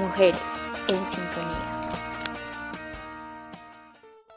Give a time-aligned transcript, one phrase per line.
[0.00, 0.40] Mujeres
[0.88, 1.90] en Sintonía.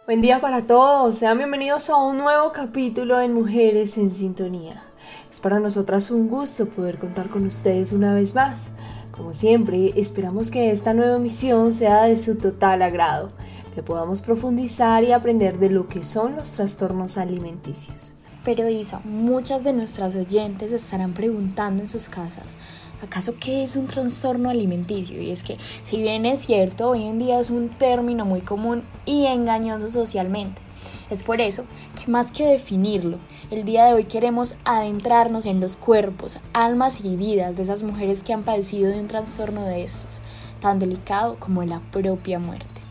[0.05, 4.83] Buen día para todos, sean bienvenidos a un nuevo capítulo en Mujeres en Sintonía.
[5.31, 8.71] Es para nosotras un gusto poder contar con ustedes una vez más.
[9.11, 13.31] Como siempre, esperamos que esta nueva misión sea de su total agrado,
[13.73, 18.15] que podamos profundizar y aprender de lo que son los trastornos alimenticios.
[18.43, 22.57] Pero Isa, muchas de nuestras oyentes estarán preguntando en sus casas,
[23.03, 25.21] ¿acaso qué es un trastorno alimenticio?
[25.21, 28.83] Y es que, si bien es cierto, hoy en día es un término muy común
[29.05, 30.61] y engañoso socialmente.
[31.09, 31.65] Es por eso
[31.99, 33.17] que más que definirlo,
[33.51, 38.23] el día de hoy queremos adentrarnos en los cuerpos, almas y vidas de esas mujeres
[38.23, 40.21] que han padecido de un trastorno de estos,
[40.61, 42.82] tan delicado como la propia muerte.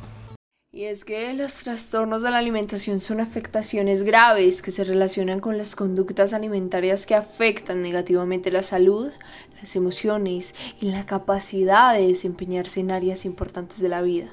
[0.82, 5.56] Y es que los trastornos de la alimentación son afectaciones graves que se relacionan con
[5.56, 9.12] las conductas alimentarias que afectan negativamente la salud,
[9.60, 14.32] las emociones y la capacidad de desempeñarse en áreas importantes de la vida.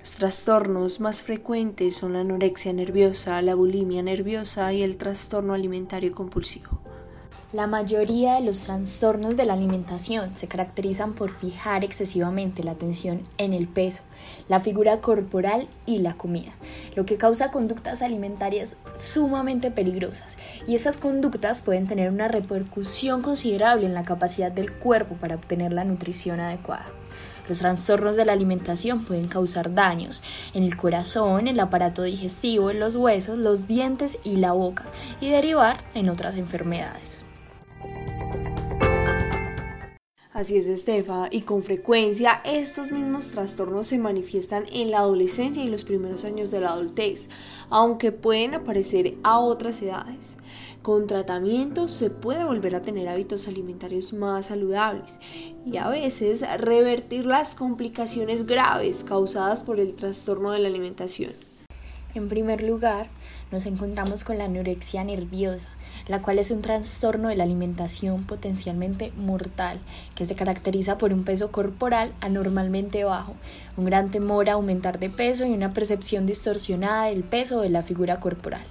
[0.00, 6.12] Los trastornos más frecuentes son la anorexia nerviosa, la bulimia nerviosa y el trastorno alimentario
[6.12, 6.79] compulsivo.
[7.52, 13.26] La mayoría de los trastornos de la alimentación se caracterizan por fijar excesivamente la atención
[13.38, 14.02] en el peso,
[14.46, 16.52] la figura corporal y la comida,
[16.94, 20.38] lo que causa conductas alimentarias sumamente peligrosas.
[20.68, 25.72] Y estas conductas pueden tener una repercusión considerable en la capacidad del cuerpo para obtener
[25.72, 26.86] la nutrición adecuada.
[27.48, 30.22] Los trastornos de la alimentación pueden causar daños
[30.54, 34.84] en el corazón, el aparato digestivo, los huesos, los dientes y la boca
[35.20, 37.24] y derivar en otras enfermedades.
[40.32, 45.68] Así es, Estefa, y con frecuencia estos mismos trastornos se manifiestan en la adolescencia y
[45.68, 47.30] los primeros años de la adultez,
[47.68, 50.36] aunque pueden aparecer a otras edades.
[50.82, 55.18] Con tratamiento se puede volver a tener hábitos alimentarios más saludables
[55.66, 61.32] y a veces revertir las complicaciones graves causadas por el trastorno de la alimentación.
[62.14, 63.08] En primer lugar,
[63.50, 65.70] nos encontramos con la anorexia nerviosa,
[66.06, 69.80] la cual es un trastorno de la alimentación potencialmente mortal,
[70.14, 73.34] que se caracteriza por un peso corporal anormalmente bajo,
[73.76, 77.82] un gran temor a aumentar de peso y una percepción distorsionada del peso de la
[77.82, 78.64] figura corporal.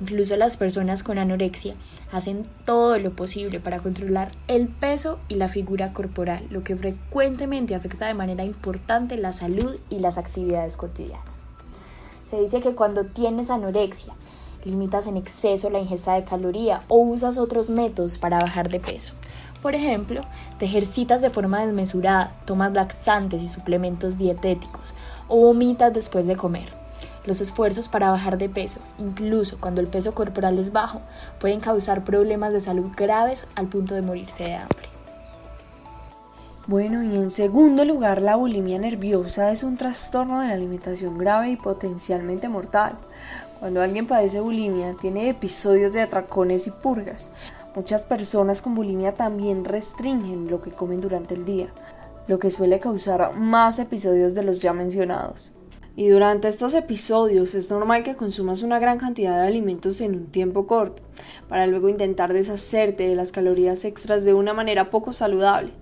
[0.00, 1.74] Incluso las personas con anorexia
[2.12, 7.74] hacen todo lo posible para controlar el peso y la figura corporal, lo que frecuentemente
[7.74, 11.24] afecta de manera importante la salud y las actividades cotidianas.
[12.26, 14.14] Se dice que cuando tienes anorexia,
[14.64, 19.14] limitas en exceso la ingesta de caloría o usas otros métodos para bajar de peso.
[19.62, 20.20] Por ejemplo,
[20.58, 24.94] te ejercitas de forma desmesurada, tomas laxantes y suplementos dietéticos
[25.26, 26.68] o vomitas después de comer.
[27.24, 31.00] Los esfuerzos para bajar de peso, incluso cuando el peso corporal es bajo,
[31.40, 34.88] pueden causar problemas de salud graves al punto de morirse de hambre.
[36.68, 41.48] Bueno, y en segundo lugar, la bulimia nerviosa es un trastorno de la alimentación grave
[41.48, 42.98] y potencialmente mortal.
[43.58, 47.32] Cuando alguien padece bulimia, tiene episodios de atracones y purgas.
[47.74, 51.72] Muchas personas con bulimia también restringen lo que comen durante el día,
[52.28, 55.54] lo que suele causar más episodios de los ya mencionados.
[55.96, 60.26] Y durante estos episodios es normal que consumas una gran cantidad de alimentos en un
[60.26, 61.02] tiempo corto,
[61.48, 65.72] para luego intentar deshacerte de las calorías extras de una manera poco saludable,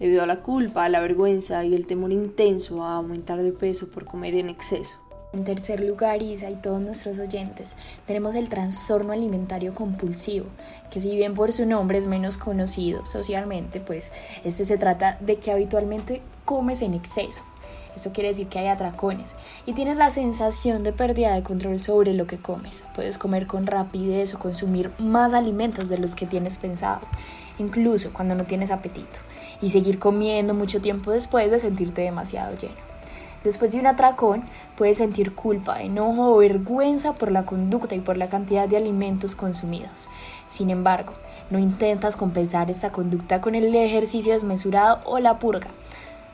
[0.00, 4.06] debido a la culpa, la vergüenza y el temor intenso a aumentar de peso por
[4.06, 5.05] comer en exceso.
[5.32, 7.74] En tercer lugar, Isa y todos nuestros oyentes,
[8.06, 10.46] tenemos el trastorno alimentario compulsivo,
[10.90, 14.12] que si bien por su nombre es menos conocido socialmente, pues
[14.44, 17.42] este se trata de que habitualmente comes en exceso.
[17.94, 19.30] Esto quiere decir que hay atracones
[19.64, 22.84] y tienes la sensación de pérdida de control sobre lo que comes.
[22.94, 27.00] Puedes comer con rapidez o consumir más alimentos de los que tienes pensado,
[27.58, 29.20] incluso cuando no tienes apetito,
[29.62, 32.95] y seguir comiendo mucho tiempo después de sentirte demasiado lleno.
[33.46, 34.42] Después de un atracón,
[34.76, 39.36] puedes sentir culpa, enojo o vergüenza por la conducta y por la cantidad de alimentos
[39.36, 40.08] consumidos.
[40.50, 41.12] Sin embargo,
[41.50, 45.68] no intentas compensar esta conducta con el ejercicio desmesurado o la purga,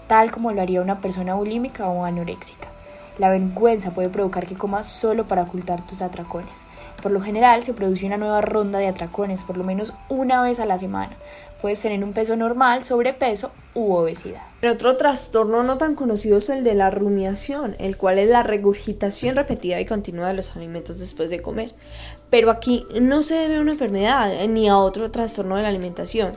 [0.09, 2.69] tal como lo haría una persona bulímica o anoréxica.
[3.19, 6.65] La vergüenza puede provocar que comas solo para ocultar tus atracones.
[7.01, 10.61] Por lo general se produce una nueva ronda de atracones por lo menos una vez
[10.61, 11.17] a la semana.
[11.61, 14.43] Puedes tener un peso normal, sobrepeso u obesidad.
[14.69, 19.37] Otro trastorno no tan conocido es el de la rumiación, el cual es la regurgitación
[19.37, 21.73] repetida y continua de los alimentos después de comer.
[22.31, 26.33] Pero aquí no se debe a una enfermedad ni a otro trastorno de la alimentación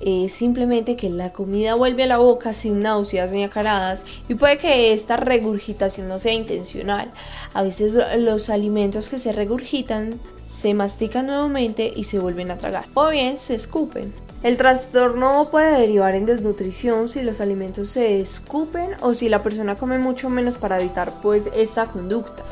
[0.00, 4.58] es simplemente que la comida vuelve a la boca sin náuseas ni acaradas y puede
[4.58, 7.10] que esta regurgitación no sea intencional.
[7.52, 12.86] A veces los alimentos que se regurgitan se mastican nuevamente y se vuelven a tragar
[12.94, 14.12] o bien se escupen.
[14.42, 19.76] El trastorno puede derivar en desnutrición si los alimentos se escupen o si la persona
[19.76, 22.44] come mucho menos para evitar pues esta conducta.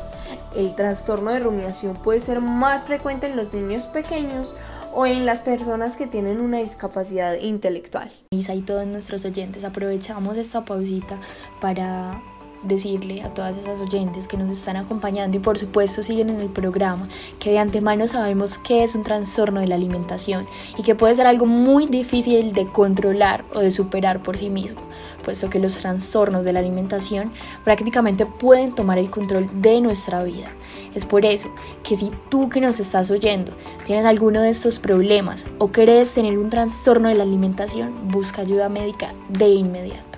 [0.55, 4.55] El trastorno de rumiación puede ser más frecuente en los niños pequeños
[4.93, 8.11] o en las personas que tienen una discapacidad intelectual.
[8.31, 11.19] Y todos nuestros oyentes aprovechamos esta pausita
[11.59, 12.21] para
[12.63, 16.49] decirle a todas esas oyentes que nos están acompañando y por supuesto siguen en el
[16.49, 17.07] programa
[17.39, 21.27] que de antemano sabemos que es un trastorno de la alimentación y que puede ser
[21.27, 24.81] algo muy difícil de controlar o de superar por sí mismo,
[25.23, 27.31] puesto que los trastornos de la alimentación
[27.63, 30.49] prácticamente pueden tomar el control de nuestra vida.
[30.95, 31.49] Es por eso
[31.83, 33.53] que si tú que nos estás oyendo
[33.85, 38.69] tienes alguno de estos problemas o crees tener un trastorno de la alimentación, busca ayuda
[38.69, 40.12] médica de inmediato.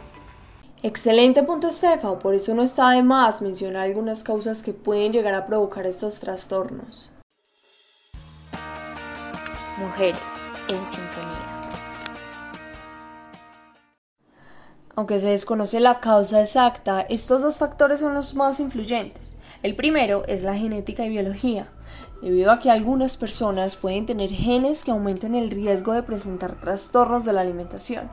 [0.88, 2.20] Excelente punto, Estefa.
[2.20, 6.20] Por eso no está de más mencionar algunas causas que pueden llegar a provocar estos
[6.20, 7.12] trastornos.
[9.80, 10.30] Mujeres
[10.68, 11.82] en sintonía.
[14.96, 19.38] Aunque se desconoce la causa exacta, estos dos factores son los más influyentes.
[19.64, 21.68] El primero es la genética y biología,
[22.22, 27.26] debido a que algunas personas pueden tener genes que aumenten el riesgo de presentar trastornos
[27.26, 28.08] de la alimentación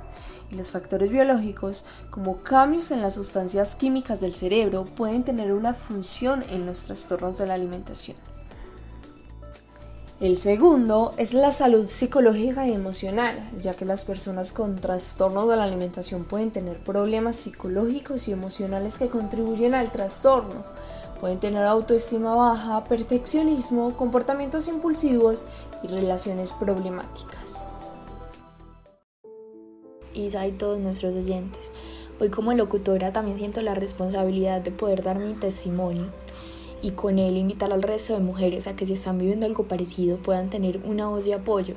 [0.53, 5.73] y los factores biológicos, como cambios en las sustancias químicas del cerebro, pueden tener una
[5.73, 8.17] función en los trastornos de la alimentación.
[10.21, 15.57] El segundo es la salud psicológica y emocional, ya que las personas con trastornos de
[15.57, 20.65] la alimentación pueden tener problemas psicológicos y emocionales que contribuyen al trastorno.
[21.19, 25.47] Pueden tener autoestima baja, perfeccionismo, comportamientos impulsivos
[25.83, 27.67] y relaciones problemáticas.
[30.15, 31.73] Isa y todos nuestros oyentes.
[32.21, 36.07] Hoy como locutora también siento la responsabilidad de poder dar mi testimonio
[36.83, 40.19] y con él invitar al resto de mujeres a que si están viviendo algo parecido
[40.19, 41.75] puedan tener una voz de apoyo,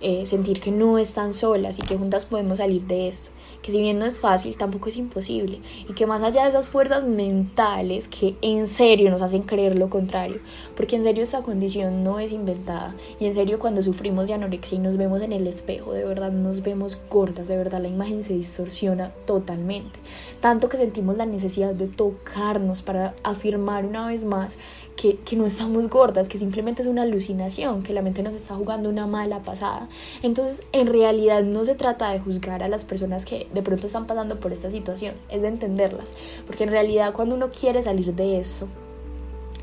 [0.00, 3.30] eh, sentir que no están solas y que juntas podemos salir de esto
[3.64, 5.58] que si bien no es fácil, tampoco es imposible,
[5.88, 9.88] y que más allá de esas fuerzas mentales que en serio nos hacen creer lo
[9.88, 10.40] contrario,
[10.76, 14.76] porque en serio esta condición no es inventada, y en serio cuando sufrimos de anorexia
[14.76, 18.22] y nos vemos en el espejo, de verdad nos vemos gordas, de verdad la imagen
[18.22, 19.98] se distorsiona totalmente,
[20.40, 24.58] tanto que sentimos la necesidad de tocarnos para afirmar una vez más
[24.96, 28.54] que, que, no estamos gordas, que simplemente es una alucinación, que la mente nos está
[28.54, 29.88] jugando una mala pasada.
[30.22, 34.06] Entonces, en realidad no se trata de juzgar a las personas que de pronto están
[34.06, 36.12] pasando por esta situación, es de entenderlas,
[36.46, 38.68] porque en realidad cuando uno quiere salir de eso,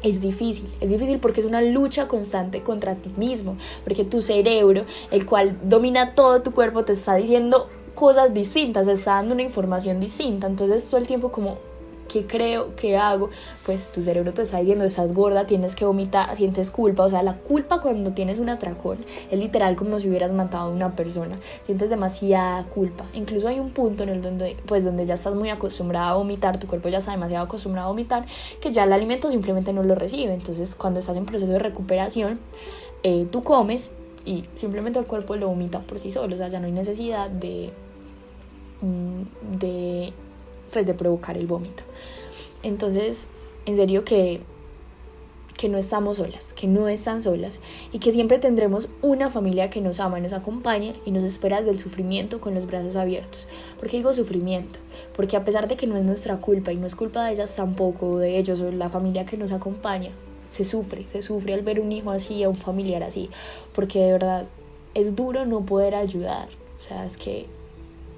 [0.03, 4.85] es difícil, es difícil porque es una lucha constante contra ti mismo, porque tu cerebro,
[5.11, 9.43] el cual domina todo tu cuerpo, te está diciendo cosas distintas, te está dando una
[9.43, 11.57] información distinta, entonces todo el tiempo como
[12.11, 12.75] ¿qué creo?
[12.75, 13.29] ¿Qué hago?
[13.65, 17.03] Pues tu cerebro te está diciendo, estás gorda, tienes que vomitar, sientes culpa.
[17.03, 20.73] O sea, la culpa cuando tienes un atracón es literal como si hubieras matado a
[20.73, 21.37] una persona.
[21.63, 23.05] Sientes demasiada culpa.
[23.13, 26.59] Incluso hay un punto en el donde, pues, donde ya estás muy acostumbrada a vomitar,
[26.59, 28.25] tu cuerpo ya está demasiado acostumbrado a vomitar,
[28.59, 30.33] que ya el alimento simplemente no lo recibe.
[30.33, 32.39] Entonces, cuando estás en proceso de recuperación,
[33.03, 33.91] eh, tú comes
[34.25, 36.35] y simplemente el cuerpo lo vomita por sí solo.
[36.35, 37.71] O sea, ya no hay necesidad de,
[38.81, 40.13] mm, de
[40.71, 41.83] pues, de provocar el vómito.
[42.63, 43.27] Entonces,
[43.65, 44.41] en serio que,
[45.57, 47.59] que no estamos solas, que no están solas
[47.91, 51.79] y que siempre tendremos una familia que nos ama, nos acompaña y nos espera del
[51.79, 53.47] sufrimiento con los brazos abiertos.
[53.79, 54.79] ¿Por qué digo sufrimiento?
[55.15, 57.55] Porque a pesar de que no es nuestra culpa y no es culpa de ellas
[57.55, 60.11] tampoco, de ellos o la familia que nos acompaña,
[60.49, 63.29] se sufre, se sufre al ver un hijo así, a un familiar así,
[63.73, 64.47] porque de verdad
[64.93, 66.49] es duro no poder ayudar.
[66.77, 67.45] O sea, es que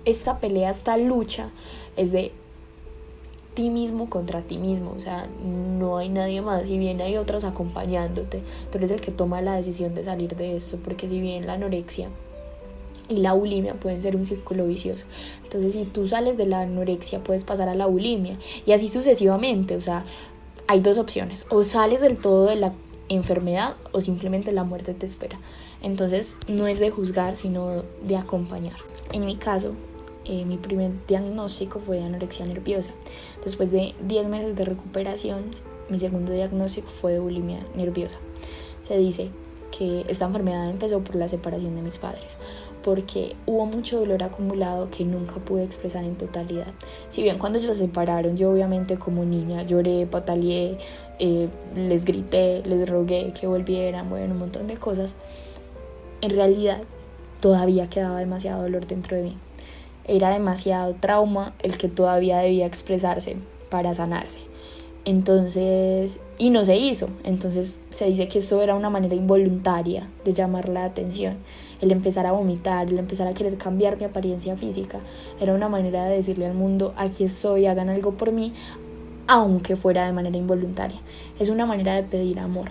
[0.06, 1.50] esta pelea, esta lucha
[1.96, 2.32] es de
[3.54, 7.44] ti mismo contra ti mismo, o sea, no hay nadie más, si bien hay otros
[7.44, 8.42] acompañándote,
[8.72, 11.54] tú eres el que toma la decisión de salir de esto, porque si bien la
[11.54, 12.10] anorexia
[13.10, 15.04] y la bulimia pueden ser un círculo vicioso,
[15.44, 19.76] entonces si tú sales de la anorexia puedes pasar a la bulimia y así sucesivamente,
[19.76, 20.04] o sea,
[20.68, 22.74] hay dos opciones, o sales del todo de la
[23.10, 25.40] enfermedad o simplemente la muerte te espera.
[25.82, 28.78] Entonces no es de juzgar, sino de acompañar.
[29.12, 29.74] En mi caso,
[30.26, 32.92] eh, mi primer diagnóstico fue de anorexia nerviosa.
[33.44, 35.44] Después de 10 meses de recuperación,
[35.90, 38.18] mi segundo diagnóstico fue de bulimia nerviosa.
[38.88, 39.32] Se dice
[39.78, 42.38] que esta enfermedad empezó por la separación de mis padres,
[42.84, 46.74] porque hubo mucho dolor acumulado que nunca pude expresar en totalidad.
[47.10, 50.78] Si bien cuando ellos se separaron, yo obviamente como niña lloré, pataleé,
[51.20, 55.16] eh, les grité, les rogué que volvieran, bueno, un montón de cosas,
[56.22, 56.82] en realidad
[57.42, 59.38] todavía quedaba demasiado dolor dentro de mí
[60.06, 63.38] era demasiado trauma el que todavía debía expresarse
[63.70, 64.40] para sanarse.
[65.06, 67.10] Entonces, y no se hizo.
[67.24, 71.38] Entonces se dice que esto era una manera involuntaria de llamar la atención.
[71.82, 75.00] el empezar a vomitar, el empezar a querer cambiar mi apariencia física,
[75.42, 78.54] era una manera de decirle al mundo, aquí estoy, hagan algo por mí,
[79.28, 81.02] aunque fuera de manera involuntaria.
[81.40, 82.70] Es una manera de pedir amor.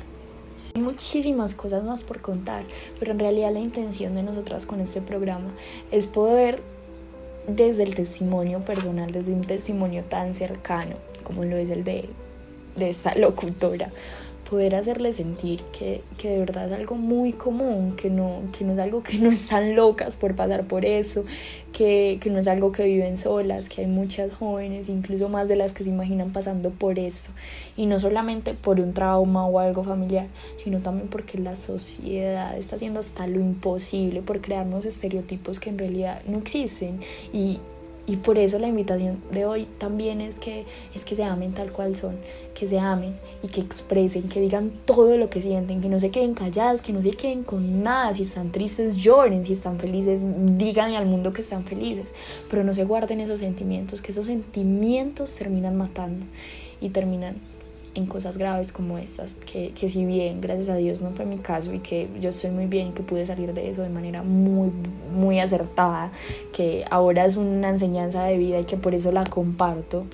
[0.74, 2.64] Hay muchísimas cosas más por contar,
[2.98, 5.52] pero en realidad la intención de nosotras con este programa
[5.90, 6.62] es poder
[7.46, 12.08] desde el testimonio personal, desde un testimonio tan cercano como lo es el de,
[12.76, 13.90] de esta locutora,
[14.48, 18.78] poder hacerle sentir que, de verdad es algo muy común, que no, que no es
[18.78, 21.24] algo que no están locas por pasar por eso,
[21.72, 25.56] que, que no es algo que viven solas, que hay muchas jóvenes, incluso más de
[25.56, 27.32] las que se imaginan pasando por eso.
[27.76, 30.26] Y no solamente por un trauma o algo familiar,
[30.62, 35.78] sino también porque la sociedad está haciendo hasta lo imposible por crearnos estereotipos que en
[35.78, 37.00] realidad no existen.
[37.32, 37.58] Y,
[38.04, 41.70] y por eso la invitación de hoy también es que, es que se amen tal
[41.70, 42.16] cual son,
[42.52, 46.10] que se amen y que expresen, que digan todo lo que sienten, que no se
[46.10, 48.12] queden calladas, que no se queden con nada.
[48.12, 50.20] Si están tristes, lloren, si están felices,
[50.58, 52.12] díganle al mundo que están felices,
[52.50, 56.26] pero no se guarden esos sentimientos, que esos sentimientos terminan matando
[56.80, 57.36] y terminan
[57.94, 61.38] en cosas graves como estas, que, que, si bien gracias a Dios no fue mi
[61.38, 64.70] caso y que yo estoy muy bien que pude salir de eso de manera muy,
[65.14, 66.10] muy acertada,
[66.52, 70.06] que ahora es una enseñanza de vida y que por eso la comparto,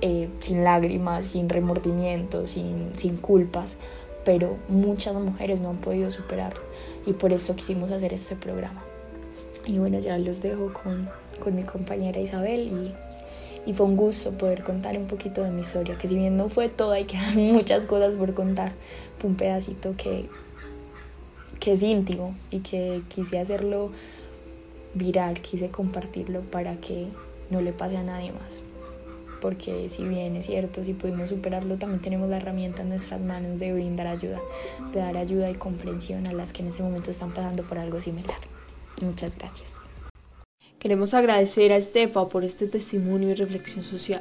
[0.00, 3.76] eh, sin lágrimas, sin remordimientos, sin, sin culpas,
[4.24, 6.62] pero muchas mujeres no han podido superarlo
[7.06, 8.82] y por eso quisimos hacer este programa.
[9.66, 11.08] Y bueno, ya los dejo con,
[11.42, 13.03] con mi compañera Isabel y
[13.66, 16.48] y fue un gusto poder contar un poquito de mi historia, que si bien no
[16.48, 18.72] fue toda y quedan muchas cosas por contar,
[19.18, 20.28] fue un pedacito que,
[21.60, 23.90] que es íntimo y que quise hacerlo
[24.94, 27.08] viral, quise compartirlo para que
[27.50, 28.60] no le pase a nadie más.
[29.40, 33.58] Porque si bien es cierto, si pudimos superarlo, también tenemos la herramienta en nuestras manos
[33.60, 34.40] de brindar ayuda,
[34.92, 38.00] de dar ayuda y comprensión a las que en ese momento están pasando por algo
[38.00, 38.38] similar.
[39.02, 39.83] Muchas gracias.
[40.84, 44.20] Queremos agradecer a Estefa por este testimonio y reflexión social.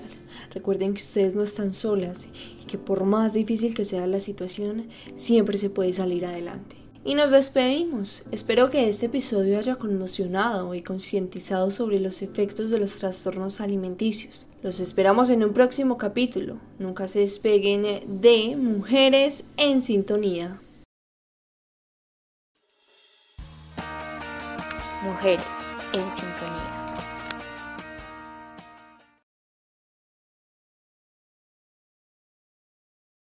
[0.53, 2.29] Recuerden que ustedes no están solas
[2.61, 6.77] y que por más difícil que sea la situación, siempre se puede salir adelante.
[7.03, 8.23] Y nos despedimos.
[8.31, 14.47] Espero que este episodio haya conmocionado y concientizado sobre los efectos de los trastornos alimenticios.
[14.61, 16.59] Los esperamos en un próximo capítulo.
[16.79, 17.83] Nunca se despeguen
[18.21, 20.61] de Mujeres en Sintonía.
[25.03, 25.51] Mujeres
[25.93, 26.82] en sintonía.